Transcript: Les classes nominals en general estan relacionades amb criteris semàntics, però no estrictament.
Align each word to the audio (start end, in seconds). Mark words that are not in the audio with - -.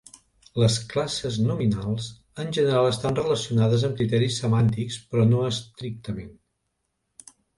Les 0.61 0.77
classes 0.93 1.35
nominals 1.47 2.07
en 2.45 2.49
general 2.59 2.89
estan 2.93 3.19
relacionades 3.21 3.85
amb 3.89 3.99
criteris 4.01 4.39
semàntics, 4.45 4.97
però 5.11 5.27
no 5.35 5.43
estrictament. 5.51 6.33